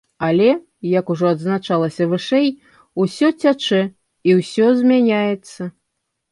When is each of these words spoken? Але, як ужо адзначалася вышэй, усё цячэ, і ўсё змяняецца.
Але, 0.27 0.47
як 0.99 1.11
ужо 1.15 1.25
адзначалася 1.33 2.07
вышэй, 2.15 2.49
усё 3.05 3.27
цячэ, 3.41 3.81
і 4.29 4.39
ўсё 4.41 4.65
змяняецца. 4.83 5.73